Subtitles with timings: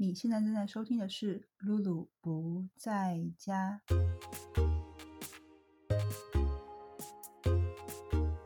[0.00, 3.80] 你现在正在收听的是《露露不在家》。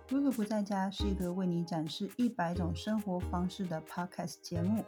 [0.09, 4.83] 露露不在家是一个为你展示一百种生活方式的 podcast 节目。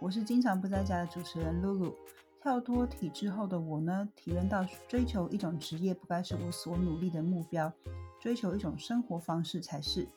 [0.00, 1.94] 我是经常不在家的主持人露露。
[2.40, 7.70] 跳脱体制后的我呢，体验到追求一种职业不该是我所努力的目标，
[8.18, 10.08] 追求一种生活方式才是。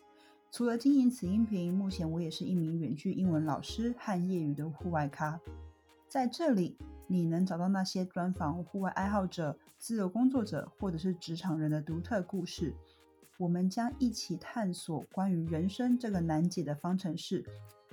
[0.50, 5.38] 除了经营此音频，目前我也是一名远距英文老师和业余的户外咖。
[6.10, 6.76] 在这里，
[7.06, 12.74] 你能找到那些专访户外爱好者、自由工作者或者是职场人的独特故事。
[13.38, 17.46] 我们将一起探索关于人生这个难解的方程式，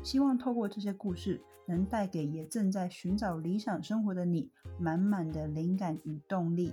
[0.03, 6.73] 希望透过这些故事，能带给也正在寻找理想生活的你满满的灵感与动力。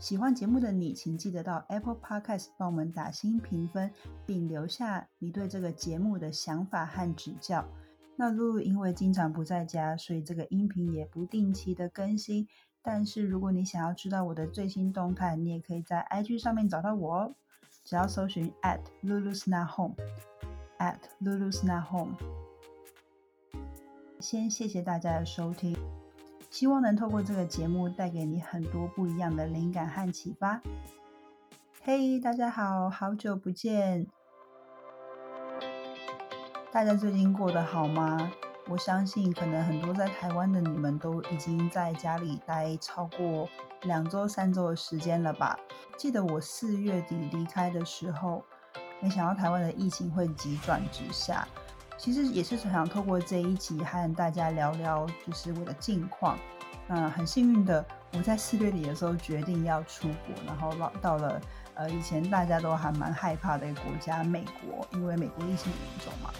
[0.00, 3.90] 喜欢节目的你，请记得到 Apple Podcast 帮我们打新评分，
[4.26, 7.64] 并留下你对这个节目的想法和指教。
[8.20, 12.48] 那露露因为经常不在家，所以这个音频也不定期的更新。
[12.82, 17.34] 但是如果你想要知道我的最新动态，你也可以在 IG 上面找到我哦。
[17.84, 19.94] 只要搜寻 at lulu's not home
[20.78, 22.16] at lulu's not home。
[24.18, 25.76] 先谢谢大家的收听，
[26.50, 30.60] 希望能透过这个节目带给你很多不一样的灵感和启发。
[31.82, 34.08] 嘿，大家好，好久不见。
[36.78, 38.30] 大家最近过得好吗？
[38.68, 43.48] 我相信，可能很多在台湾的你们都已经在家里待超过
[43.82, 45.58] 两周、三周的时间了吧？
[45.96, 48.44] 记得我四月底离开的时候，
[49.00, 51.48] 没想到台湾的疫情会急转直下。
[51.96, 56.38] 其实也是想透过这一集和大家聊聊，就是我的近况。
[56.86, 61.40] 那很幸运的，我在四月底的时候决定要出国，然后到到了
[61.74, 66.30] 呃以前大家都还蛮害怕的一个国家——美国，因为美国疫情严重嘛。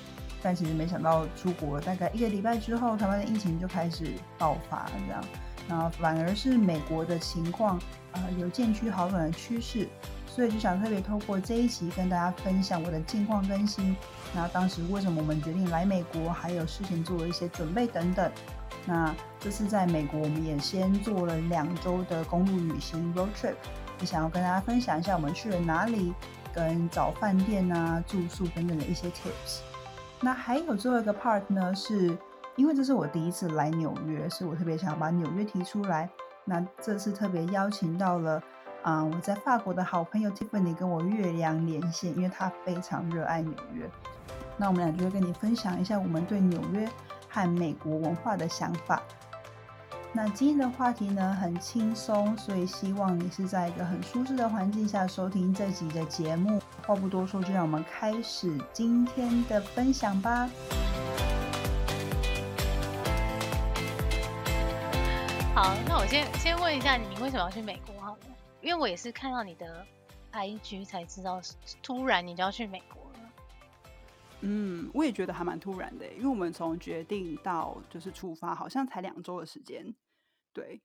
[0.43, 5.25] 但其实没想到，出国大概一个礼拜之后，台湾的疫情就开始爆发，这样，
[5.69, 7.79] 然后反而是美国的情况，
[8.13, 9.89] 呃，有渐趋好转的趋势，
[10.27, 13.97] 所以就想特别透过这一集跟大家分享我的近况更新，
[14.35, 18.31] 那当时为什么我们决定来美国，还有事情做了一些准备等等。
[18.87, 23.55] 那这次在美国，我们也先做了两周的公路旅行 road trip，
[24.01, 26.15] 也想要跟大家分享一下我们去了哪里，
[26.55, 29.61] 跟找饭店啊、住宿等等的一些 tips。
[30.21, 32.17] 那还有最后一个 part 呢，是
[32.57, 36.09] 因为这是我第一次来纽约，所以我特别想把纽约提出来。
[36.45, 38.43] 那这次特别邀请到了
[38.83, 43.89] 啊，我在法国的好朋友 Tiffany 跟我月亮连线，因为他非常热爱纽约。
[44.57, 46.89] 那我们俩就会跟你分享一下我们对纽约
[47.29, 49.01] 和美国文化的想法。
[50.15, 56.61] 那今天的话题呢很轻松，所以希望你是在一个很舒适的环境下收听这集的节目。
[56.87, 60.49] 话不多说，就让我们开始今天的分享吧。
[65.55, 67.95] 好，那我先先问一下你，为什么要去美国？
[68.01, 68.19] 好了，
[68.61, 69.85] 因为我也是看到你的
[70.33, 71.41] IG 才知道，
[71.83, 72.98] 突然你就要去美国。
[74.41, 79.95] 嗯，我也觉得还蛮突然的，因为我们从决定到就是出发，好像才两周的时间。
[80.53, 80.81] 对。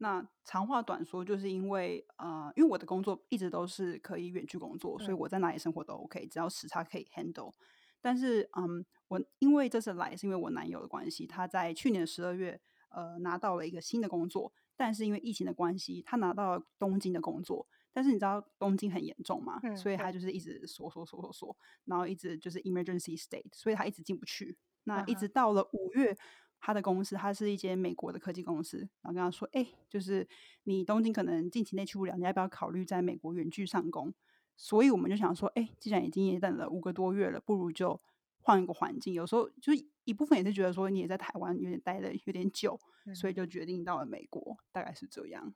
[0.00, 7.52] 那长话短说，就是因为呃，因为我的工作一直都是可以远距工作，所以我在哪里生活都 OK，只要时差可以 handle。
[8.00, 17.66] 但是，嗯，我因为这次来是因为我男友的关系，他在去年十二月呃拿到了一个新的工作，但是因为疫情的关系，他拿到了东京的工作，
[17.98, 24.56] 但是你知道东京很严重嘛，所以他就是一直锁锁锁锁锁，然后一直就是 emergency state，所以他一直进不去。
[24.84, 26.16] 那一直到了五月。
[26.60, 30.28] 他的公司，他是一间美国的科技公司，然后跟他说：“哎，就是
[30.64, 34.12] 你东京可能近期内去不了，你要不要考虑在美国远距上工？”
[34.58, 38.00] 所以我们就想说：“哎，既然已经也等了五个多月了，不如就
[38.40, 39.14] 换一个环境。
[39.14, 39.72] 有时候就
[40.02, 42.76] 一部分也是觉得说你也在台湾有点待的有点久，
[43.14, 45.54] 所以就决定到了美国，大概是这样。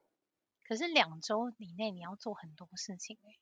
[0.65, 3.39] 可是两周以内你要做很多事情哎。”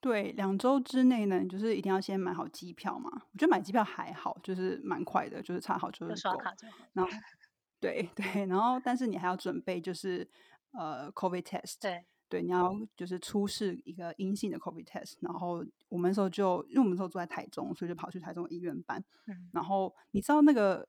[0.00, 3.10] 对，两周之内呢，就是一定要先买好机票嘛。
[3.32, 6.76] 我觉得买机票还好，就是蛮快的，就是查好就是刷卡就好。
[6.92, 7.10] 然后，
[7.80, 10.28] 对 对，然后但是你还要准备就是
[10.72, 11.76] 呃，COVID test。
[11.80, 15.14] 对对，你要就是出示一个阴性的 COVID test。
[15.20, 19.02] 然后我们那时候就因为我们那时候住在台中，所以就跑去台中医院办。
[19.26, 19.48] 嗯。
[19.54, 20.86] 然后你知道那个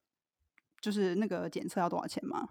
[0.81, 2.50] 就是那个检测要多少钱吗？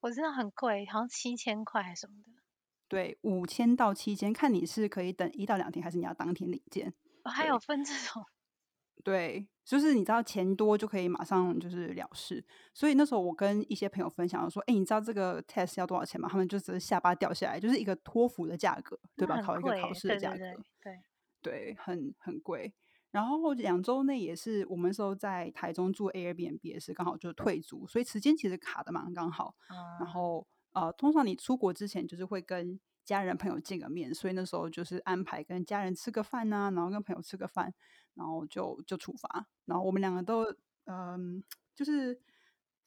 [0.00, 2.42] 我知道很贵，好像七千块还是什么的。
[2.88, 6.92] 对，五千到七千，看你是可以等一到两天，还是你要当天领件。
[7.24, 8.24] 还有分这种？
[9.02, 12.44] 对，就是你知道钱多就可以马上就是了事。
[12.72, 19.40] 所以那时候我跟一些朋友分享说：“哎，你知道这个 test 要多少钱吗？”他们就只是下巴掉下来，就是一个托福的价格，对吧？
[19.42, 20.38] 考一个考试的价格，
[20.82, 21.00] 对
[21.42, 22.72] 对，很很贵。
[23.16, 29.54] 然后两周内也是我们那时候在台中住 Airbnb 也是刚好就退租，所以时间其实卡的蛮刚好。
[29.68, 37.72] 然嗯，后呃，通常你出国之前就是会跟家人朋友见个面，所以那时候就是安排跟家人吃个饭呐、然后跟朋友吃个饭，
[38.12, 39.46] 然后就就出发。
[39.64, 40.44] 然后我们两个都
[40.84, 41.42] 嗯、
[41.74, 42.20] 就是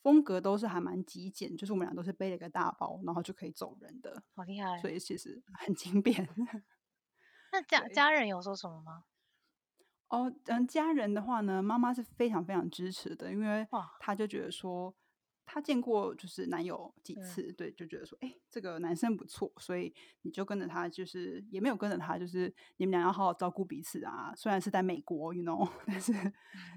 [0.03, 4.79] 风格都是还蛮极简，就是我们俩都是背了一个大包，然后就可以走人的，好厉害。
[4.79, 6.29] 所以其实很 轻便。
[7.51, 9.05] 那家家人有说什么吗？
[10.09, 14.93] 哦，嗯，家人的话呢，妈妈是非常非常支持的，因为哇她就觉得说，
[15.45, 24.33] 她见过就是男友几嗯次，对，就觉得说，哎，这个男生不错，所以你就跟着他，就是也没有跟着他，就是你们俩要好好照顾彼此啊。
[24.35, 26.11] 虽然是在美国，you know， 但是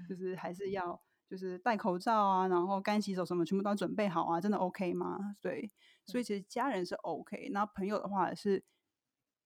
[0.07, 5.35] 就是还是要就是戴口罩啊，然后干洗手什么全部都要准备好啊，真的 OK 吗？
[5.41, 5.71] 对，
[6.05, 8.63] 所以其实家人是 OK，那朋友的话是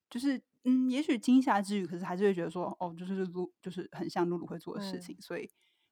[0.10, 5.50] 就是嗯，也许惊吓之余，可是还是会觉得说，哦，就是露，就是很像露露会做的事嗯情，所以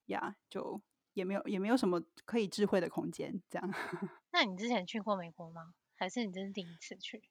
[0.08, 0.82] 呀，就
[1.14, 3.72] 也没有也没有什么可以智慧的空间，这样。
[4.34, 5.74] 那你之前去过美国吗？
[5.96, 7.30] 还是你这是第一次去？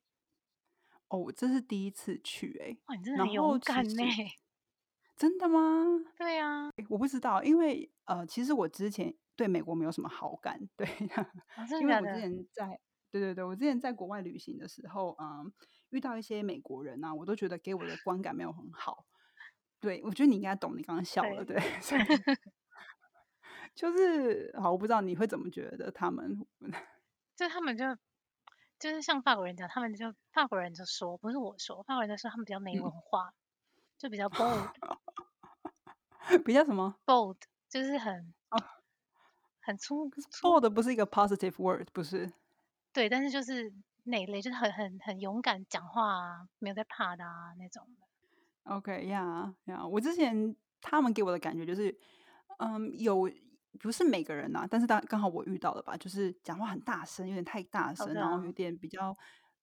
[1.10, 4.02] 哦，我这是第一次去、欸，哇，你真的然很勇敢呢。
[5.16, 5.60] 真的吗？
[6.18, 10.86] 对啊，诶我不知道，因为呃，其实我之前对美国没有什么好感，对，
[11.78, 12.20] 因为我之？
[12.20, 12.80] 前在，
[13.12, 15.52] 对对对，我之前在国外旅行的时候，嗯，
[15.94, 19.06] 遇到一些美国人啊，我都觉得给我的观感没有很好。
[19.78, 21.56] 对，我觉得你应该懂，你刚刚笑了，对，
[23.76, 26.44] 就是好，我不知道你会怎么觉得他们，
[27.36, 27.84] 就他们就
[28.78, 32.90] 就是像法国人讲，他们就法国人就说，不是我说，法国人就说他们比较没嗯文。
[32.90, 33.32] 化，
[33.96, 34.70] 就比较 bold
[36.44, 37.36] 比较什么？Bold，
[37.68, 38.58] 就是很哦
[39.60, 42.32] 很粗粗，bold 不是一个 positive word，不是？
[42.92, 43.72] 对，但是就是
[44.04, 48.72] 那一类，就是很很很勇敢讲话啊，没有在怕的啊那种的。
[48.72, 51.94] OK 呀呀，我之前他们给我的感觉就是，
[52.58, 53.30] 嗯，有
[53.80, 59.14] 不是每个人呐、但是当刚好我遇到了吧，就是讲话很大声，有点太大声，然后有点比较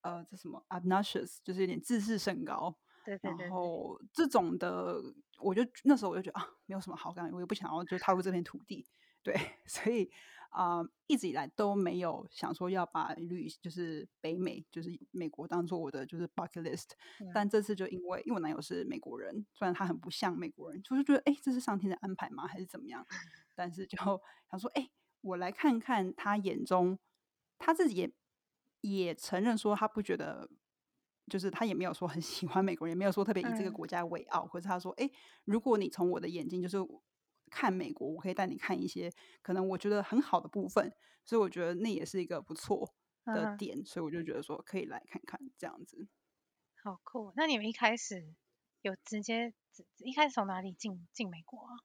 [0.02, 2.76] 呃，这什么 obnoxious，就是有点自视甚高。
[3.04, 5.02] 然对对对然，后这种的，
[5.40, 8.86] 我就那时候我就觉得啊，没有什么好感，我也不想要就踏入这片土地，
[9.24, 9.34] 对，
[9.66, 10.12] 所以
[10.52, 23.06] 啊、一直以来都没有想说要把旅就是北美就是美国当做我的就是 bucket list，、嗯但这次就因为因为我男友是美国人，虽然他很不像美国人，就是觉得哎，诶这是上天的安排吗，还是怎么样？
[23.56, 24.90] 但是就想说，哎，
[25.22, 27.00] 我来看看他眼中，
[27.58, 28.14] 他自己也
[28.82, 30.50] 也承认说他不觉得。
[31.28, 34.46] 就是他也没有说很喜欢美国人，也没有说特别以这个嗯国家为傲。
[34.46, 35.10] 可是他说：“哎，
[35.46, 36.76] 如果你从我的眼睛就是
[37.52, 39.14] 看美国，我可以带你看一些
[39.44, 40.92] 可能我觉得很好的部分。”
[41.24, 42.92] 所以我觉得那也是一个不错
[43.26, 43.86] 的点。
[43.86, 46.08] 所以我就觉得说可以来看看这样子。
[46.84, 47.32] 好酷。
[47.36, 48.34] 那你们一开始
[48.82, 51.78] 有直接直一开始从哪里进进美国啊？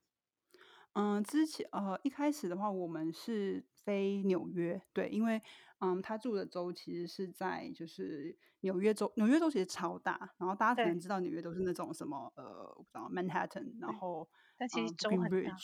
[0.95, 5.43] 嗯，之前呃一开始的话，我们是飞纽约，对，因为
[5.81, 14.27] 嗯他住的州其实是在就是纽约州，纽约州其实超大，然后大家可能知道纽约都是那种什么呃我不知道 Manhattan，然对后
[14.57, 15.57] 但其实嗯 Brooklyn 州很大。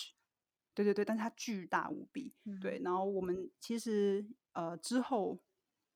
[0.75, 5.39] 对对对，但是它巨大无比，嗯对，然后我们其实呃之后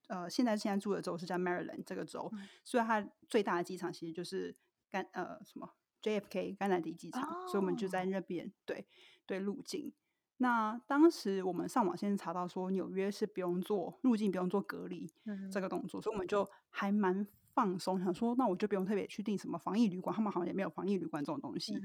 [0.08, 4.54] 呃现在现在住的州是在 Maryland 这个州，嗯所以它最大的机场其实就是
[4.90, 8.86] 甘呃什么 JFK 甘乃迪机场，所以我们就在哦那边对
[9.24, 9.94] 对入境。
[10.36, 21.80] 那当时我们上网先查到说纽约是不用做入境不用做隔离嗯这个动作，所以我们就还蛮放松，想说那我就不用特别去订什么防疫旅馆，他们好像也没有防疫旅馆这种东西。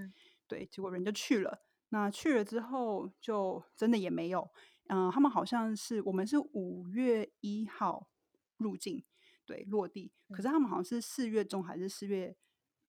[0.51, 1.63] 对，结果人就去了。
[1.93, 4.51] 那去了之后，就真的也没有。
[4.87, 8.09] 嗯、他们好像是我们是五月一号
[8.57, 9.01] 入境，
[9.45, 10.11] 对，落地。
[10.29, 12.35] 可是他们好像是四月中还是四月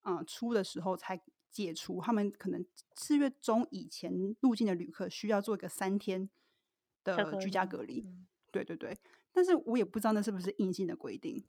[0.02, 2.66] 嗯初的时候才解除，他们可能
[2.96, 6.28] 四月中以前入境的旅客需要做一个三天
[7.04, 8.00] 的居家隔离。
[8.00, 8.94] 嗯对对对，
[9.32, 11.42] 但是我也不知道那是不是硬性的规定。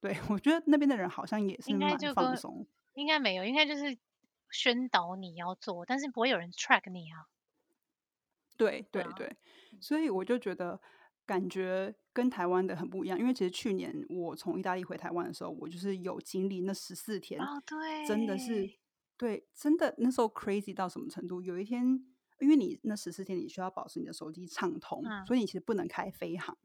[0.00, 2.66] 对 我觉得那边的人好像也是蛮就放松。
[2.94, 3.96] 应该没有，应该就是
[4.52, 7.26] 宣导你要做，但是不会有人 track 你啊。
[8.56, 9.36] 对对啊对对，
[9.80, 10.80] 所以我就觉得
[11.26, 18.70] 感觉跟台湾的很不一样，因为其实去年我从意大利回台湾的时候，我就是有经历那十四天，哦，对，真的是
[19.16, 21.40] 对，真的那时候 crazy 到什么程度？
[21.40, 21.82] 有一天，
[22.40, 26.56] 因为你那十四天你需要保持你的手机畅通，嗯所以你其实不能开飞航。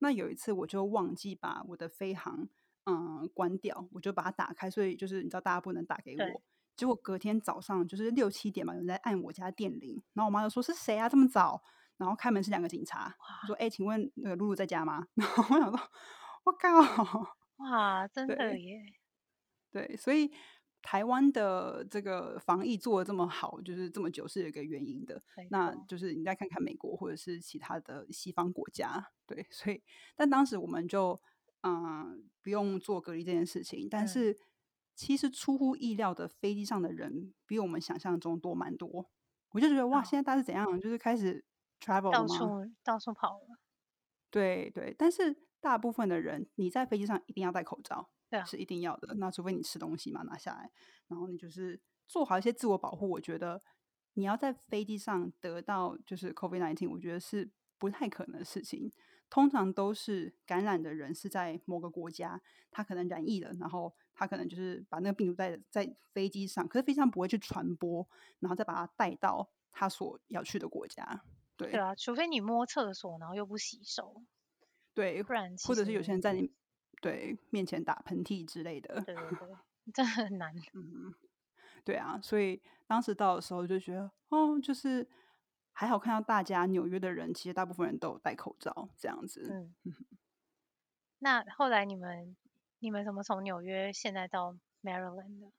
[0.00, 2.48] 那有一次我就忘记把我的飞航
[2.84, 6.42] 嗯关掉，我就把它打开，所以就是你知道大家不能打给我。
[6.76, 11.62] 结果隔天早上就是六七点嘛，有人在按我家电铃，然后我妈就说是谁啊这么早？
[11.98, 15.06] 然后开门是两个警察，我说哎、请问那个露露在家吗？
[15.14, 15.78] 然后我想说，
[16.44, 18.80] 我靠，哇，真的耶，
[19.70, 20.32] 对，所以
[20.80, 25.22] 台湾的这个防疫做的这么好，就是这么久是有一个原因的。
[25.50, 29.80] 那就是你再看看美国或者是其他的西方国家，对，所以
[30.16, 31.20] 但当时我们就
[31.60, 34.36] 嗯不用做隔离这件事情，但是
[34.94, 39.10] 其实出乎意料的，飞机上的人比我们想象中多蛮多。
[39.50, 40.80] 我就觉得哇，现在大家是怎样？
[40.80, 41.44] 就是开始
[41.80, 43.58] travel 到处到处跑了。
[44.30, 48.10] 对对，但是大部分的人你在飞机上一定要戴口罩。
[48.30, 49.14] 对，是一定要的。
[49.16, 50.70] 那除非你吃东西嘛，拿下来，
[51.08, 53.10] 然后你就是做好一些自我保护。
[53.10, 53.62] 我觉得
[54.14, 58.90] 你要在飞机上得到就是 COVID nineteen，我觉得是不太可能的事情。
[59.28, 68.06] 通常都是感染的人是在某个国家，他可能染疫了，然后他可能就是把那个病毒带在飞机上，可是飞机上不会去传播，
[68.40, 71.24] 然后再把它带到他所要去的国家。
[71.56, 74.22] 对，对啊，除非你摸厕所，然后又不洗手，
[74.94, 76.52] 对，不然或者是有些人在你。
[77.00, 79.48] 对，面前打喷嚏之类的，对对对，
[79.92, 80.54] 这很难。
[80.72, 81.12] 嗯，
[81.82, 85.04] 对啊，所以当时到的时候就觉得，哦，就是
[85.72, 89.48] 还好看到大家纽约的人，其实大部分人都有戴口罩这样子。
[89.50, 89.74] 嗯，
[91.18, 92.36] 那后来你们
[92.82, 95.52] 你们怎么从纽约现在到 Maryland 的？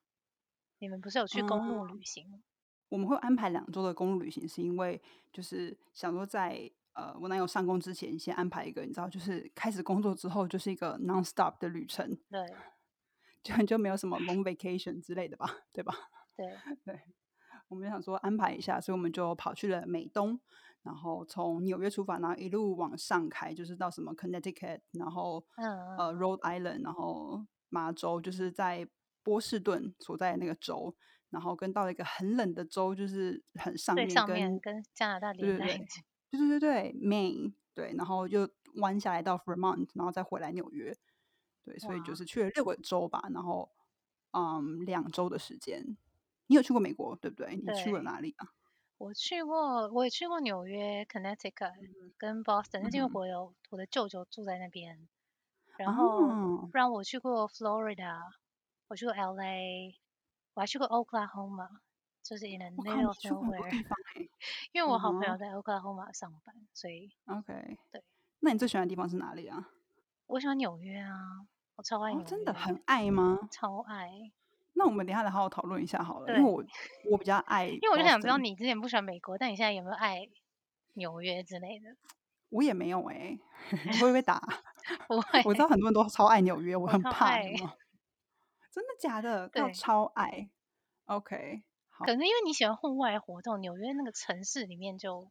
[0.78, 2.42] 你们不是有去公路旅行？
[2.90, 5.00] 我们会安排两周的公路旅行，是因为
[5.32, 6.70] 就是想说在。
[6.92, 12.40] 呃，我男友上工之前先安排一个，你知道，就是开始工作之后就是一个 non-stop 的旅程，对，
[13.42, 15.92] 就就没有什么 long vacation 之类的吧，对吧？
[16.36, 16.46] 对
[16.86, 17.00] 对，
[17.66, 20.40] 我们想说安排一下，所以我们就跑去了美东，
[20.84, 25.44] 然后从纽约出发，然后一路往上开，就是到什么 Connecticut，然后
[25.98, 28.86] 呃 Rhode Island，然后麻州，就是在
[29.22, 30.94] 波士顿所在的那个州，
[31.30, 36.02] 然后跟到了一个很冷的州，就是很上面，上面跟加拿大连在一起。
[36.30, 40.94] 对对对对，Maine，对，然后又弯下来到 Vermont，然后再回来纽约，
[41.64, 43.70] 对，所以就是去了六个州吧，然后
[44.32, 45.96] 嗯，两周的时间。
[46.46, 47.56] 你有去过美国对不对？
[47.56, 48.46] 你去过哪里啊？
[48.98, 51.74] 我去过，我也去过纽约、Connecticut
[52.16, 55.08] 跟 Boston，因为我有我的舅舅住在那边。
[55.76, 56.20] 然后，
[56.70, 58.20] 不然我去过 Florida，
[58.88, 59.94] 我去过 LA，
[60.54, 61.68] 我还去过 Oklahoma。
[62.22, 63.86] 就是 in the middle of nowhere，
[64.72, 68.02] 因为我好朋友在 Oklahoma 上班，所以 OK 对。
[68.40, 69.68] 那你最喜欢的地方是哪里啊？
[70.28, 71.12] 我喜欢纽约啊，
[71.76, 73.46] 我超爱纽约，真的很爱吗？
[73.50, 74.32] 超爱。
[74.74, 76.64] 那我们等下来好好讨论一下好了，因为我
[77.10, 80.28] 我比较爱，因为我就想知道你之前不喜欢美国，但你现在有没有爱
[80.94, 81.96] 纽约之类的？
[82.50, 83.38] 我也没有哎，
[84.00, 84.40] 会不会打？
[85.08, 85.42] 不会。
[85.44, 87.40] 我知道很多人都超爱纽约，我很怕。
[87.40, 89.48] 真的假的？
[89.48, 90.50] 对，超爱。
[91.06, 91.62] OK。
[92.00, 95.28] 可能因为你喜欢户外活动，纽约那个城市里面就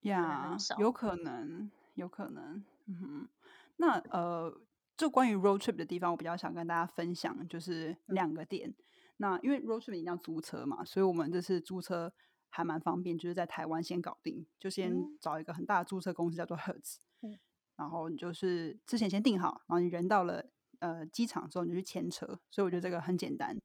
[0.00, 2.64] 呀，有可能，有可能。
[2.86, 3.28] 嗯哼，
[3.76, 4.60] 那呃，
[5.00, 8.74] 就关于 road trip 的地方，我比较想跟大家分享，就是两个点。
[9.16, 12.12] 那因为 road trip 一定要租车嘛，所以我们这次租车
[12.50, 17.38] 还蛮方便，就是在台湾先搞定，就先找一个很大的租车公司叫做 Hertz，嗯，
[17.76, 20.44] 然后你就是之前先订好，然后你人到了
[20.80, 23.58] 呃机场之后，你就去牵车，所以我觉得这个很简单。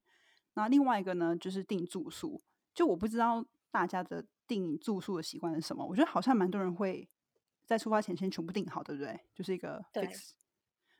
[0.54, 2.42] 那另外一个呢，就是订住宿。
[2.74, 5.86] 就我不知道大家的订住宿的习惯是什么。
[5.86, 7.10] 我觉得好像蛮多人会
[7.65, 9.20] 在出发前先全部订好，对不对？
[9.34, 10.32] 就是一个 fix。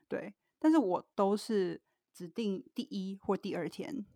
[0.08, 0.34] 对。
[0.58, 1.82] 但是我都是
[2.12, 4.06] 指定第一或第二天，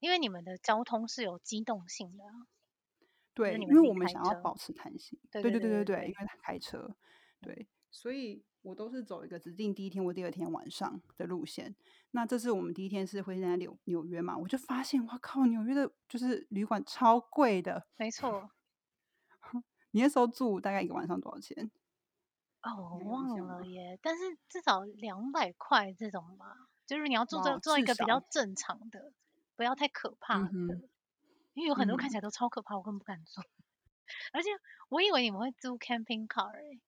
[0.00, 2.24] 因为你们的交通是有机动性的。
[3.34, 5.18] 对，因为我们想要保持弹性。
[5.30, 6.96] 对对对对对，因为他开车。
[7.40, 8.44] 对，所以。
[8.62, 11.72] 我都是走一个指定第一天或第二天晚上的路线。
[12.10, 14.36] 那这次我们第一天是会在纽纽约嘛？
[14.36, 17.86] 我就发现，哇靠，纽约的就是旅馆超贵的。
[17.96, 18.50] 没错。
[19.92, 21.70] 你那时候住大概一个晚上多少钱？
[22.66, 23.98] 哦，我忘了耶。
[24.02, 26.68] 但是至少两百块这种吧。
[26.86, 29.12] 就是你要做做做一个比较正常的，
[29.56, 30.48] 不要太可怕的。
[31.54, 33.42] 因为有很多看起来都超可怕，我根本不敢做。
[34.32, 34.50] 而且
[34.88, 36.80] 我以为你们会租 camping car 哎。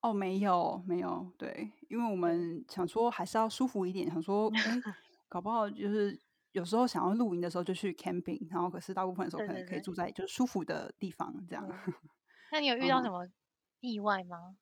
[0.00, 4.60] 哦，没有没有，对，因为我们 想说还是要舒服一点，想说，哎，
[5.28, 6.20] 搞不好就是
[6.50, 11.64] 有时候想要露营的时候就去 camping，然后可是大部分的时候可能可以住在就是舒服的地方这样。
[12.50, 13.28] 那你有遇到什么
[13.80, 14.56] 意外吗？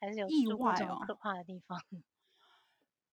[0.00, 0.98] 还是有意外哦？
[1.06, 1.78] 可怕的地方？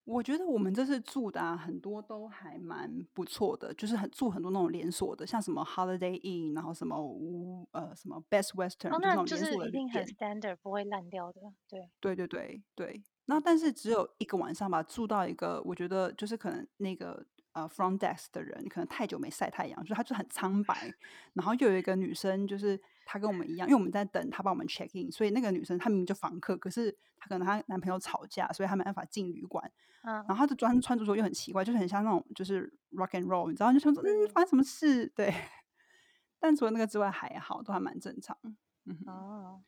[0.05, 11.41] 我觉得我们这次住的啊，很多都还蛮不错的，就是很住很多那种连锁的，像什么 Holiday Inn，然后什么无呃什么 Best Western，那种连锁的一定很 standard，不会烂掉的。
[11.67, 13.03] 对对对对对。
[13.25, 20.93] 那但是只有一个晚上吧，住到一个我觉得就是可能那个呃 front desk 的人可能太久没晒太阳，就他就很苍白，
[21.33, 29.71] 然后又有一个女生就是她跟我们一样，因为我们在等她帮我们 check in，所以那个女生她明明就房客，可是她可能她男朋友吵架，所以她没办法进旅馆。
[30.03, 35.07] 嗯，然后她的穿穿着说又很奇怪，就是很像那种就是 rock and roll，你知道，就想说嗯发生什么事？
[35.15, 35.33] 对。
[36.39, 38.37] 但除了那个之外还好，都还蛮正常。
[38.85, 39.63] 嗯哦。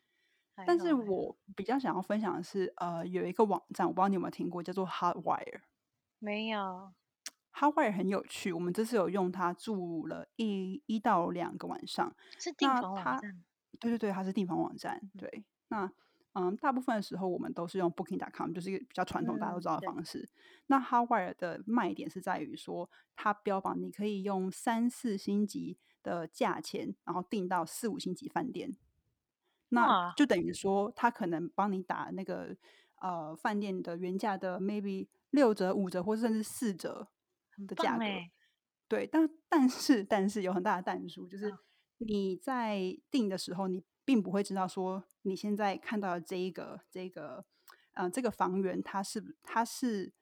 [0.66, 5.60] 但是我比较想要分享的是，呃，有一个网站，我不知道你有没有听过，叫做 Hotwire。
[6.18, 6.92] 没有。
[7.54, 12.14] Hotwire 很有趣，我们这次有用它住了一一到两个晚上。
[12.38, 13.44] 是订房网站。
[13.80, 15.00] 对对对，它是订房网站。
[15.16, 15.90] 对，那
[16.34, 20.28] 嗯，大部分的时候我们都是用 Booking.com，就是一个比较传统大家都知道的方式。
[20.66, 28.76] 那 Hotwire 的卖点是在于说，它标榜你可以用三四星级的价钱，然后订到四五星级饭店。
[29.70, 32.56] 那就等于说，他可能帮你打那个
[33.00, 37.08] 呃饭店的原价的 maybe 六折、五折，或甚至四折
[37.66, 38.04] 的价格。
[38.86, 41.52] 对，但但是但是有很大的弹数，就是
[41.98, 47.44] 你在定的时候，你并不会知道说你现在看到的这一个这个
[47.94, 50.12] 嗯这个房源，它是它是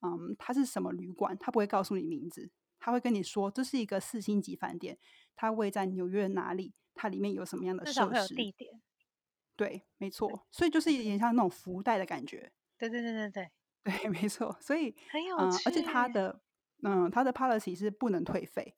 [0.00, 4.98] 嗯它是什么旅馆，它不会告诉你名字，他会跟你说这是一个四星级饭店，
[5.34, 6.74] 它位在纽约哪里。
[6.96, 8.36] 它里面有什么样的设施？
[8.36, 8.80] 地点，
[9.56, 12.52] 对，没错，所以就是有点像那种福袋的感觉。
[12.78, 13.50] 对对对对对，
[13.82, 14.56] 对，没错。
[14.60, 16.40] 所以很有趣，而且它的
[16.84, 18.76] 嗯，它的 policy 是不能退费。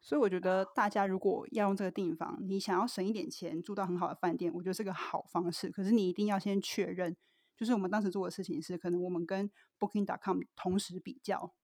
[0.00, 5.70] 所以我觉得大家如果要用这个订房，你想要省一点钱，住到很好的饭店，我觉得是个好方式。
[5.70, 7.16] 可是你一定要先确认，
[7.56, 11.54] 就是我们当时做的事情是，可能我们跟 Booking.com 同时比较。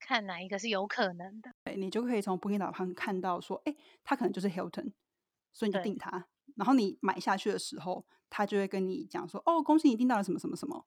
[0.00, 4.92] 看哪一个是有可能的，对，你就可以从 Booking.com 看到说，哎，他可能就是 Hilton，
[5.52, 6.26] 所以你就订他。
[6.56, 10.84] 然后你买下去的时候，他就会跟你讲说，哦，恭喜你订到了什么什么什么，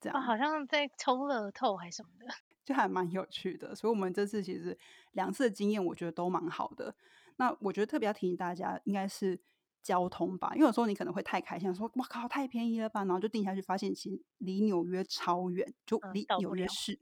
[0.00, 0.20] 这样。
[0.20, 2.26] 好像在抽乐透还是什么的，
[2.64, 3.74] 就还蛮有趣的。
[3.74, 4.76] 所以我们这次其实
[5.12, 6.94] 两次的经验，我觉得都蛮好的。
[7.36, 9.40] 那我觉得特别要提醒大家，应该是
[9.82, 17.00] 交通吧，因为有时候你可能会太开心，说哇靠，太便宜了吧，然后就定下去，发现其实离纽约超远，就离纽约市，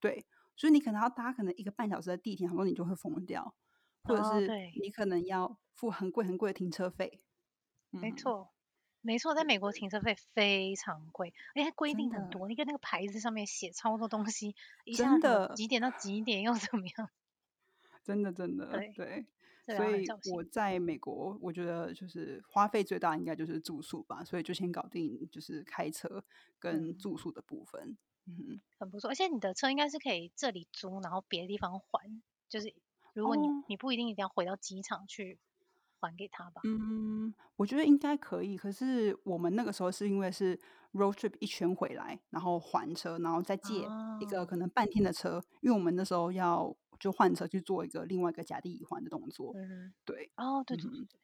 [0.00, 0.26] 对。
[0.56, 3.54] 所以你可能要搭可能一个半小时的地铁，很多你就会疯掉，
[4.02, 4.48] 或者是
[4.82, 7.22] 你可能要付很贵很贵的停车费。
[7.90, 8.50] 没错，
[9.08, 14.54] 没错，在美国停车费非常贵，而且规定很多，你看那个牌子上面写超多东西，
[14.84, 17.08] 一下子几点到几点又怎么样？
[18.04, 19.24] 真的真的对，
[19.64, 20.44] 所以我。
[20.44, 26.22] 在美国，我觉得就是花费最大应该就是住宿吧，所以就先搞定就是开车
[26.58, 27.96] 跟住宿的部分。
[28.26, 32.74] 嗯，很不错，而且你的车应该是可以这里租，然后别的地方还，就是
[33.14, 35.38] 如果你你不一定一定要回到机场去
[36.00, 36.60] 还给他吧。
[36.64, 40.58] 嗯，我觉得应该可以，可是我们那个时候是因为是
[40.92, 43.86] road trip 一圈回来，然后还车，然后再借
[44.20, 49.52] 一个可能半天的车，因为我们那时候要就换车去做一个另外一个假地乙还的动作。
[49.54, 50.30] 嗯，对。
[50.36, 51.20] 哦，对对对对。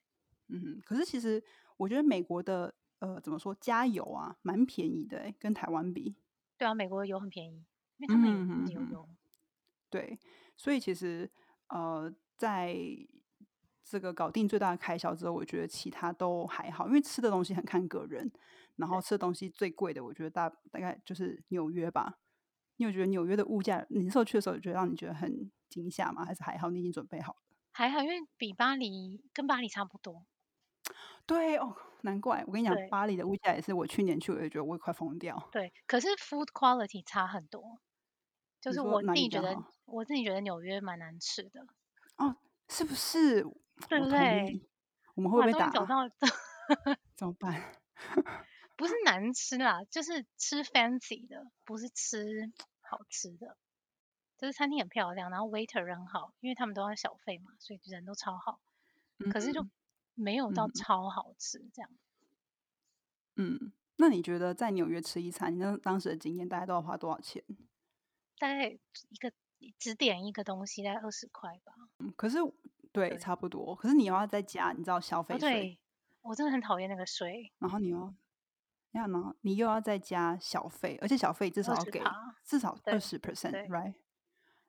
[0.48, 1.42] 嗯，可是其实
[1.76, 6.14] 我觉得美国的呃怎么说加油啊，蛮便宜的，跟台湾比。
[6.58, 7.64] 对啊，美国油很便宜，
[7.96, 9.08] 因为他们有自己有油。
[9.90, 10.18] 对，
[10.56, 11.30] 所以其实
[11.68, 12.76] 呃，在
[13.84, 18.32] 这个搞定最大的开销之后，我觉得其他都还好，因为吃的东西很看个人。
[18.76, 22.18] 然后吃的东西最贵的，我觉得大大概就是纽约吧。
[22.76, 26.24] 你有觉得纽约的物价，你那时候去的时候，觉得让你觉得很惊吓吗？
[26.24, 27.38] 还是还好，你已经准备好了？
[27.70, 30.26] 还好，因为比巴黎跟巴黎差不多。
[31.24, 31.76] 对哦。
[32.02, 35.48] 难怪我跟你讲，巴黎的物价也是我去年去，我就觉得我快疯掉。
[35.50, 37.78] 对，可是 food quality 差很多，
[38.60, 41.66] 就是我自己觉得，我自己觉得纽约蛮难吃的。
[42.16, 42.36] 哦，
[42.68, 43.46] 是不是？
[43.88, 44.60] 对不对？
[45.14, 45.70] 我们会不会打？
[47.16, 47.62] 怎么办？
[48.76, 53.56] 不是难吃啦，就是吃 fancy 的，不是吃好吃的。
[54.36, 58.60] 就是餐厅很漂亮，然后 waiter 人好，因为他们都要小费嘛，所以人都超好。
[59.30, 59.66] 可是就。
[60.16, 61.90] 没有到超好吃这样。
[63.34, 67.42] 嗯，那你觉得在纽约吃一餐，你那当时的经验大概都要花多少钱？
[68.38, 69.32] 大概一个
[69.76, 71.72] 只点一个东西，大概二十块吧。
[71.98, 72.38] 嗯，可是
[72.94, 73.74] 对，差不多。
[73.74, 75.80] 可是你又要再加，你知道消费税？
[76.22, 77.52] 我真的很讨厌那个税。
[77.58, 78.14] 然后你又，
[78.92, 79.34] 你看呢？
[79.40, 82.00] 你又要再加小费，而且小费至少要给
[82.44, 83.94] 至少二十 percent，right？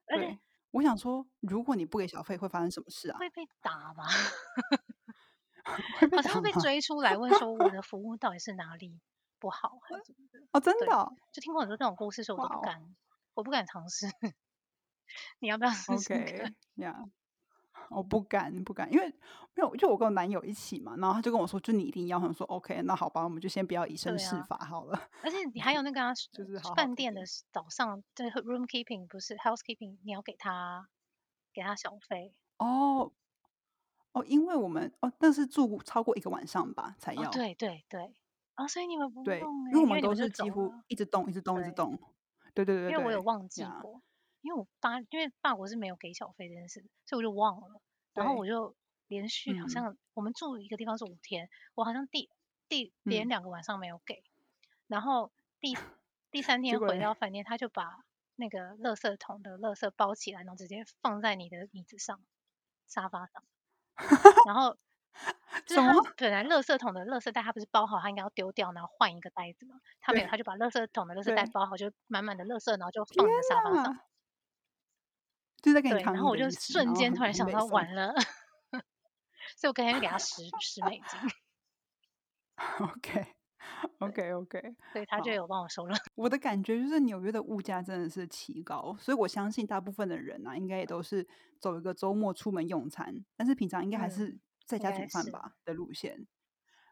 [0.07, 0.39] 对。
[0.71, 3.19] 我想说，如果你不给小费，会发生什么事啊？
[3.19, 4.03] 会被打吧？
[6.15, 8.99] 好像会被追出来问说我的服务到底是哪里
[9.39, 10.39] 不好还是怎么的？
[10.51, 12.95] 哦，真的，就听过很多这种故事，说我都不敢，
[13.35, 14.07] 我不敢尝试。
[15.39, 16.55] 你要不要试试看？
[16.75, 17.05] 呀，
[17.89, 19.07] 我不敢，不敢，因为
[19.53, 25.09] 没有，就我跟我男友一起嘛，然后他就跟我说，就你一定要，他说 OK，那好吧，我们就先不要以身试法好了。
[25.23, 27.21] 而且你还有那个啊 就是饭店的
[27.51, 30.87] 早上对 room keeping 不是 housekeeping，你要给他
[31.53, 33.11] 给他小费哦。
[34.13, 37.29] 哦，因为我们哦，但是住超过一个晚上吧才要。
[37.31, 38.15] 对对对，
[38.55, 41.99] 哦，所以你们不对，因为我们都是几乎一直动，一直动，一直动。
[42.53, 44.01] 对对对因为我有忘记过，
[44.45, 47.81] 因为我发，因为法国是没有给小费这件事，所以我就忘了。
[48.13, 48.75] 然后我就
[49.07, 52.29] 连续好像我们住一个地方是五天，我好像第
[52.69, 54.23] 第连两个晚上没有给，
[54.87, 55.73] 然后第
[56.29, 57.97] 第三天回到饭店，他就把
[58.35, 62.23] 那个垃圾桶的垃圾包起来，然后直接放在你的椅子上、
[62.87, 63.43] 沙发上，
[64.45, 64.77] 然后。
[65.65, 69.79] 就是他本来垃圾桶的垃圾袋，他不是包好，他应该要丢掉，然后换一个袋子嘛。
[70.01, 73.97] 他没有，他就把垃圾桶的垃圾袋包好，就满满的垃圾，然后就放在沙发上。
[75.65, 78.13] 就在给你对，然后我就瞬间突然想到，完了，
[79.57, 81.19] 所以我刚才就给他十十美金。
[82.79, 84.75] OK，OK，OK。
[84.93, 85.97] 所以他就有帮我收了。
[86.15, 91.27] 我的感觉就是纽约的物价真的是奇高，所以我相信大部分的人啊，应该也都是
[91.59, 94.39] 走一个周末出门用餐，但是平常应该还是。
[94.67, 96.25] 在家煮饭吧的路线，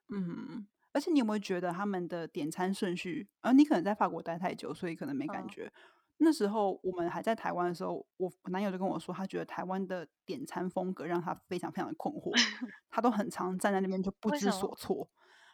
[0.08, 3.28] 嗯，而且你有没有觉得他们的点餐顺序？
[3.42, 5.74] 而你可能在法国待太久，所以可能没感觉。
[6.18, 12.32] 那时候我们还在台湾的时候，我男友就跟我说，他觉得台湾的点餐风格让他非常非常的困惑，
[12.90, 15.10] 他都很常站在那边就不知所措。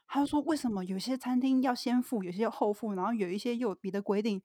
[0.08, 4.42] 他就说，为什么有些餐厅要先付，有些要后付，然后有一些又有别的规定。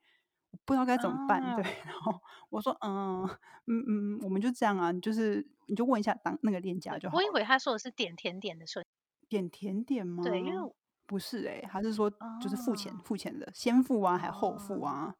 [0.64, 1.64] 不知道该怎么办，对。
[1.85, 2.16] 然后
[2.48, 3.29] 我说，嗯
[3.66, 7.16] 嗯嗯，我们就这样啊，就是你就问一下当那个店家就好。
[7.16, 8.87] 我以为他说的是点甜点的顺，
[9.29, 10.22] 点甜点吗？
[10.22, 10.72] 对，因为
[11.07, 12.09] 不是哎，他是说
[12.40, 15.16] 就是付钱付钱的，先付啊，还后付啊，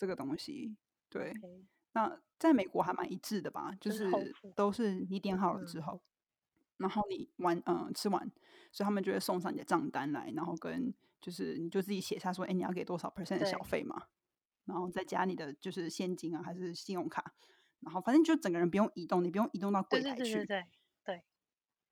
[0.00, 0.74] 这个东西。
[1.10, 1.34] 对，
[1.92, 3.70] 那在美国还蛮一致的吧？
[3.78, 4.10] 就是
[4.56, 6.00] 都是你点好了之后，
[6.78, 8.26] 然后你完嗯吃完，
[8.72, 14.06] 所以他们就会送上你的账单来，然后跟就是你就自己写下说，哎，你要给多少 percent 的小费嘛？
[14.64, 17.34] 然后再加你的就是现金啊，还是信用卡，
[17.80, 20.64] 然后反正就整个人不用移动，你不用移动到柜台去，对对对
[21.04, 21.24] 对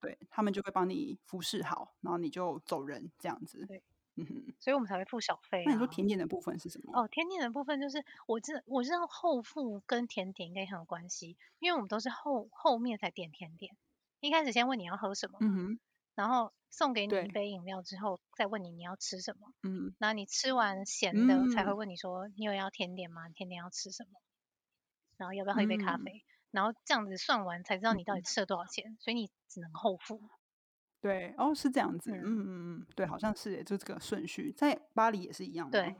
[0.00, 3.66] 对，他们就会帮你服侍好，然后你就走人这样子。
[3.66, 3.82] 对，
[4.18, 5.62] 嗯哼，所以我们才会付小费。
[5.64, 6.92] 那你说甜点的部分是什么？
[6.92, 13.76] 哦，甜点的部分就是我知我知道后付跟甜点应该很有关系，因为我们都是后后面才点甜点，
[14.20, 15.80] 一开始先问你要喝什么，嗯哼。
[16.14, 19.52] 然后送给你一杯饮料之后，再问你你要吃什么。
[19.62, 23.28] 嗯，那你吃完咸的才会问你说你有要甜点吗？
[23.28, 24.20] 甜点要吃什么？
[25.16, 26.24] 然后要不要喝一杯咖啡？
[26.50, 30.20] 然后这样子算完才知道你到底吃了多少钱，所以你只能后付。
[31.00, 32.10] 对，哦，是这样子。
[32.10, 35.82] 嗯嗯嗯，对，好像是，就这个顺序，在巴黎也是一样的。
[35.82, 35.96] 对。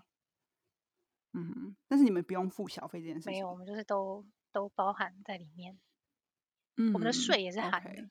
[1.35, 3.33] 嗯，但是你们不用付小费这件事情。
[3.33, 5.79] 没有，我们就是都都包含在里面。
[6.77, 8.09] 嗯，我们的税也是含的。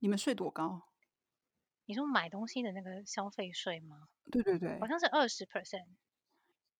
[0.00, 0.82] 你们税多高？
[1.86, 4.08] 你说买东西的那个消费税吗？
[4.30, 5.86] 对对对，好像是二十 percent。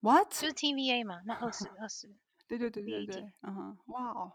[0.00, 0.28] What？
[0.30, 2.14] 就是 TVA 嘛，那二十 二十。
[2.48, 4.32] 对对对对对，嗯，哇哦，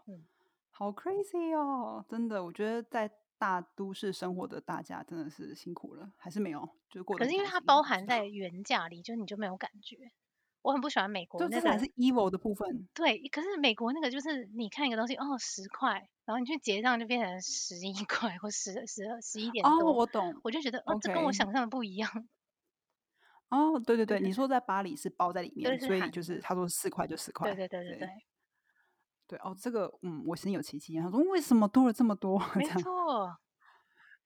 [0.70, 2.04] 好 crazy 哦！
[2.08, 3.10] 真的，我觉得在
[3.42, 7.16] 大都市生活的大家真的是辛苦了，还是没有，就过。
[7.16, 9.96] 可是因为它包含在原价里，就你就没有感觉。
[10.62, 12.86] 我很不喜欢美国那个，是 evil 的部分。
[12.94, 19.72] 对，可是美国那个就是你看一个东西哦，十块，然后你去结账就变成十一块或十十二十一点多。
[19.72, 22.08] 哦，我懂，我就觉得哦，这跟我想象的不一样。
[23.48, 27.52] 哦，对对对，你说在巴黎是包在里面，所以就是他说四块就四块。
[27.52, 28.08] 对对对对对。
[29.32, 30.94] 对哦，这个嗯，我心有戚戚。
[31.00, 32.38] 他说为什么多了这么多？
[32.54, 33.34] 没错。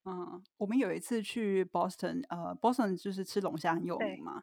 [0.05, 4.42] 嗯，我们有一次去 Boston，呃，Boston 就是吃龙虾很有名嘛，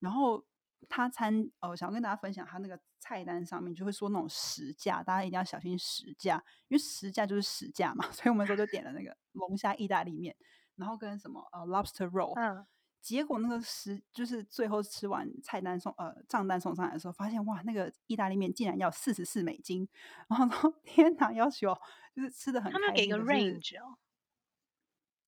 [0.00, 0.44] 然后。
[0.88, 8.04] 他餐呃，想要跟大家分享，他那个菜单上面就会说那种实价，大家一定要小心实价，因为实价就是实价嘛。
[8.10, 10.34] 所以我们说就点了那个龙虾意大利面，
[10.74, 12.34] 然后跟什么呃 lobster roll。
[12.34, 12.66] 嗯。
[13.02, 19.88] 结果那个时就是最后吃完菜单送呃账单送上来的时候，发现哇，那个意大利面竟然要四十四美金。
[20.28, 21.76] 然后说 天哪，要求
[22.14, 22.72] 就是吃的很。
[22.72, 23.98] 他们给个 range 哦。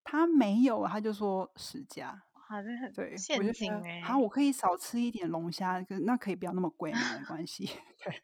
[0.04, 2.22] 他没有，他就说十家。
[2.46, 4.02] 好像很对，陷阱哎！
[4.02, 7.64] 好，我可以少吃一点龙虾，可那可以不要那么贵嘛，没关系。
[8.04, 8.22] 对，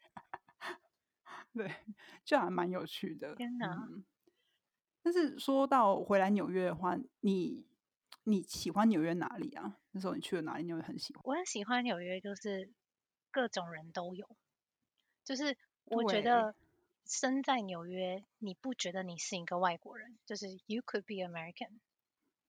[1.53, 1.75] 对，
[2.23, 3.35] 就还蛮有趣的。
[3.35, 3.89] 天哪！
[5.01, 7.65] 但是说到回来纽约的话，你
[8.23, 9.77] 你喜欢纽约哪里啊？
[9.91, 10.63] 那时候你去了哪里？
[10.63, 11.21] 你会很喜欢？
[11.25, 12.71] 我很喜欢纽约，就是
[13.31, 14.27] 各种人都有。
[15.23, 16.55] 就是我觉得
[17.05, 20.17] 生在纽约，你不觉得你是一个外国人？
[20.25, 21.79] 就是 You could be American。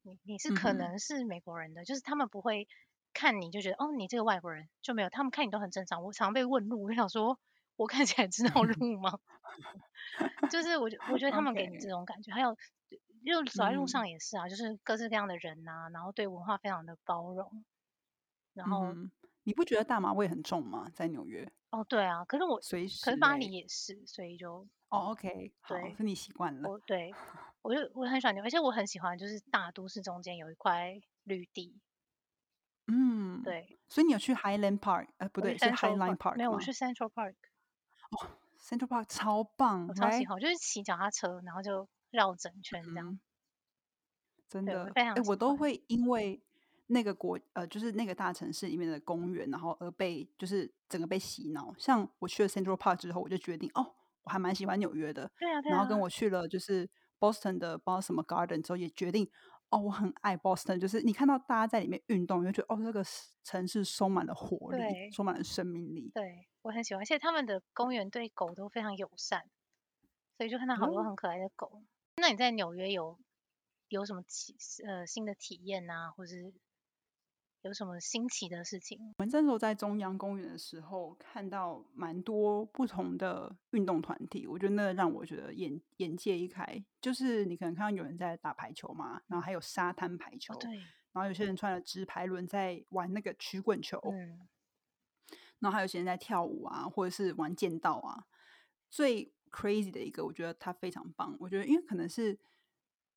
[0.03, 2.67] 你你是可能是美国人的，就是他们不会
[3.13, 6.03] 看你就觉得哦，你这个外国人就没有，他们看你都很正常。
[6.03, 7.39] 我常被问路，我想说，
[7.77, 9.21] 我看起来知道路吗？
[10.51, 12.57] 就是我觉我觉得他们给你这 种感觉，还有
[13.31, 17.65] 就走在路上也是啊，就是各式各样的人呐，然后对文化非常的包容。
[18.55, 18.95] 然后
[19.45, 20.91] 你不觉得大麻味很重吗？
[20.95, 21.51] 在纽约？
[21.71, 26.81] 哦，对啊，可是我随时，可是巴黎也是，所以就哦，OK，好，是你习惯了。
[26.87, 27.15] 对。
[27.63, 31.81] 我就我很喜欢纽，而且我很喜欢就是大都市中间有一块绿地。
[32.89, 33.79] 嗯，对。
[33.89, 35.07] 所以你有去 Highland Park？
[35.19, 36.37] 呃，不对，是 Highland Park。
[36.37, 37.37] 没有，我去 Central Park。
[38.11, 43.19] 哦，Central Park 超棒，我超喜欢，就是骑脚踏车，然后就绕整圈这样。
[44.49, 46.41] 真的，哎，我都会因为
[46.89, 51.75] 那个国呃，就是那个大城市里面的公园，然后而被就是整个被洗脑。
[51.79, 53.95] 像我去了 Central Park 之后，我就决定哦，
[54.25, 55.31] 我还蛮喜欢纽约的。
[55.39, 56.87] 对啊，然后跟我去了就是
[57.19, 59.27] Boston 的不知道什么 Garden 之后，也决定
[59.71, 60.79] 哦，我很爱 Boston。
[60.79, 63.03] 就是你看到大家在里面运动，你就觉得哦，这个
[63.43, 66.11] 城市充满了活力，充满了生命力。
[66.13, 69.49] 对我很喜欢，而且他们的公园对狗都非常友善，
[70.37, 71.83] 所以就看到好多很可爱的狗。
[72.17, 73.19] 那你在纽约有？
[73.89, 76.55] 有什么奇呃新的体验呐，或是
[77.61, 78.99] 有什么新奇的事情？
[79.19, 86.83] 我们这时候在中央公园的时候，看到蛮多不同的运动团体，我觉得那让我觉得眼眼界一开。
[87.03, 90.79] 就是你可能看到有人在打排球嘛，然后还有沙滩排球，对，
[91.13, 94.49] 然后有些人穿了直排轮在玩那个曲棍球，嗯，
[95.59, 98.25] 然后还有些人在跳舞啊，或者是玩剑道啊。
[98.89, 101.37] 最 crazy 的一个，我觉得他非常棒。
[101.39, 102.39] 我觉得因为可能是。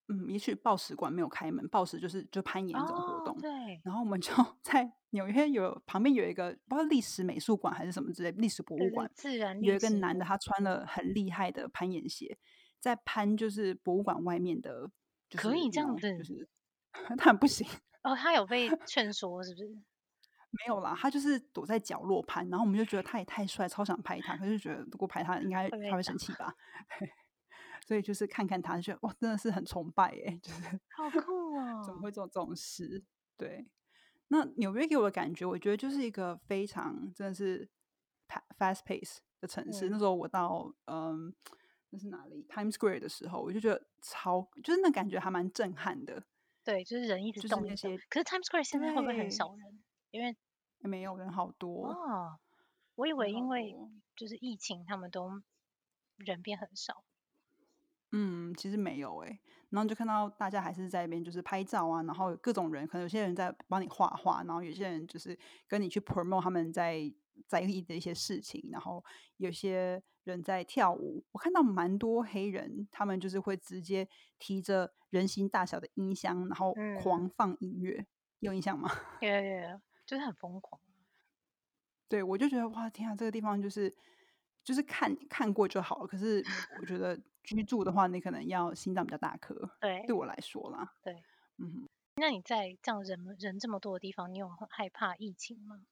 [0.08, 3.36] 嗯，也许报时馆没有开门，报时就是就攀岩这种活动。
[3.42, 3.50] 对。
[3.84, 12.38] 然后我们就 在纽约有旁边有一个不知道历史美术馆还是什么之类历史博物馆，自然有一个男的，他穿了很厉害的攀岩鞋，
[12.80, 14.92] 在攀就是博物馆外面的。
[15.32, 16.48] 可以这样子，就是
[17.18, 17.68] 他不行。
[18.04, 19.76] 哦，他有被劝说是不是？
[20.52, 26.56] 没有啦，他就是躲在角落拍，然后我们就觉得他也太帅，超想拍他，可是觉得如果拍他，应该他会生气吧。
[27.86, 33.04] 所以就是看看他，就觉得哇，真的是很崇拜哎， 就是好酷哦， 怎么会做这种事？
[33.38, 33.68] 对，
[34.30, 37.70] 那纽约给我的感觉，我觉得就是一个非常真的是
[38.58, 39.90] fast pace 的城市。
[39.90, 41.32] 那时候我到嗯，
[41.92, 46.24] 那是哪里？Times Square 的时候，我就觉得超，就是那感觉还蛮震撼的。
[46.64, 47.96] 对，就是人一直动那些。
[48.10, 49.84] 可是 Times Square 现在会不会很少人？
[50.16, 50.34] 因为
[50.80, 52.40] 没有人好多哦。
[52.96, 53.76] 我以为因为
[54.16, 55.42] 就是疫情，他们都
[56.16, 57.04] 人变很少。
[58.14, 59.40] 嗯，其实没有哎，
[59.72, 67.14] 然后就看到大家还是在那边就是拍照啊，然后各种人，可能有些人在帮你画画，然后有些人就是跟你去 promote 他们在
[67.46, 69.04] 在意的一些事情，然后
[69.36, 71.26] 有些人在跳舞。
[71.34, 74.08] 我看到蛮多黑人，他们就是会直接
[74.40, 78.06] 提着人形大小的音箱，然后狂放音乐，
[78.40, 78.90] 有印象吗？
[79.20, 80.80] 有 有有，就是很疯狂。
[82.08, 83.94] 对，我就觉得哇，天啊，这个地方就是
[84.64, 86.08] 就是看看过就好了。
[86.08, 86.44] 可是
[86.80, 87.20] 我觉得。
[87.48, 89.54] 居住的话，你可能要心脏比较大颗。
[89.80, 90.96] 对，对我来说啦。
[91.04, 91.14] 对，
[91.60, 91.88] 嗯。
[92.16, 95.86] 那你在这样人人这么多的地方，你有很害怕疫情吗？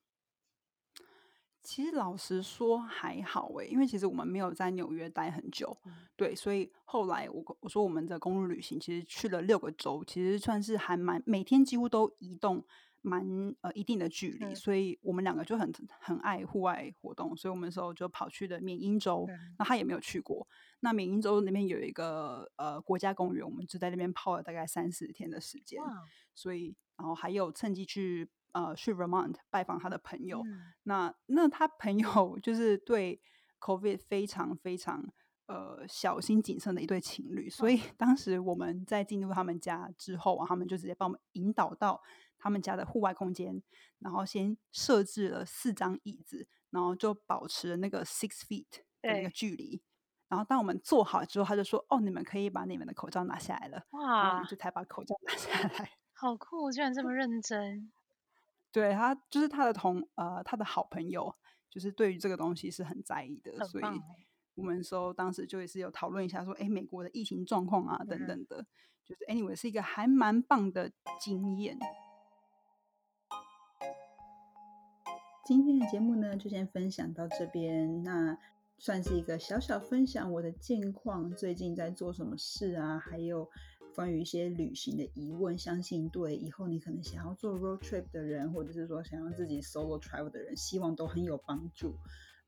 [1.61, 5.77] 其实老实说还好诶，因为其实我们没有在纽约待很久。
[6.15, 12.65] 对，所以后来我我说我们的公路旅行其实去了六个州，其实算是还蛮每天几乎都移动。
[13.03, 19.27] 蛮呃一定的距离，所以我们两个就很很爱户外活动，所以我们时候就跑去了缅因州，
[19.59, 20.47] 那他也没有去过。
[20.79, 25.81] 那缅因州那边有一个呃国家公园，我们就在那边泡了大概三四天的时间。
[26.33, 30.41] 所以然后还有趁机去呃去 Vermont 拜访他的朋友。
[30.83, 33.21] 那那他朋友 就是对
[33.59, 35.05] COVID 非常非常
[35.47, 42.01] 呃小心谨慎的一对情侣，所以当时我们在进入他们家之后啊，他们就直接把我们引导到。
[42.43, 43.63] 他们家的户外空间，
[43.99, 48.65] 然后先设置了四张椅子，然后就保持了那个 six feet
[49.01, 49.81] 的那个距离。
[50.27, 54.43] 然后当我们坐好之后，他就说：“哦，你们可以把你们的口罩拿下来了。”哇！
[54.43, 55.91] 就才把口罩拿下来。
[56.11, 57.89] 好酷，居然这么认真。
[58.73, 61.33] 对他，就是他的同呃，他的好朋友，
[61.69, 63.63] 就是对于这个东西是很在意的。
[63.65, 63.85] 所以
[64.55, 68.65] 我们说当时就也是有讨论一下，说：“哎，美国的疫情状况啊，等等的。”
[69.05, 71.77] 就是 anyway 是一个还蛮棒的经验。
[75.45, 78.01] 今天的节目呢，就先分享到这边。
[78.01, 78.37] 那
[78.77, 82.97] 算是一个小小分享我的近况，最近在做什么事啊？
[82.97, 83.49] 还有
[83.93, 91.97] 关于一些旅行的疑问，相信对以后你可能想要做 road trip 的人，或者是说想要自己 solo travel 的人，希望都很有帮助。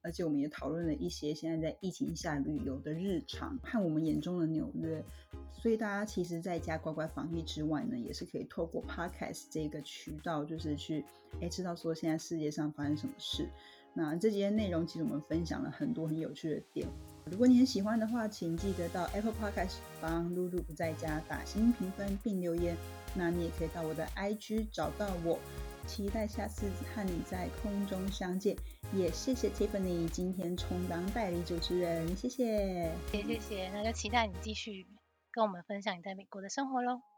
[0.06, 5.04] 而且我们也讨论了一些现在在疫情下旅游的日常和我们眼中的纽约。
[5.52, 11.04] 所以大家其实在家乖乖防疫之外呢，也是可以透过 podcast 这个渠道，就是去
[11.42, 13.50] 哎知道说现在世界上发生什么事。
[13.98, 16.88] 那这些内容其实我们分享了很多很有趣的点。
[17.32, 22.76] 如果你很喜欢的话，请记得到 Apple Podcast 帮露露不在家打新评分并留言。
[23.16, 25.40] 那你也可以到我的 IG 找到我。
[25.86, 28.56] 期待下次和你在空中相见，
[28.94, 34.86] 也谢谢 Tiffany 今天充当代理主持人，谢谢，谢谢谢，那就期待你继续
[35.32, 37.15] 跟我们分享你在美国的生活喽。